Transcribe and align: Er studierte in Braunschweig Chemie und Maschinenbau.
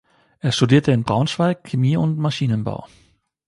Er 0.39 0.51
studierte 0.51 0.91
in 0.93 1.03
Braunschweig 1.03 1.63
Chemie 1.63 1.95
und 1.95 2.17
Maschinenbau. 2.17 2.87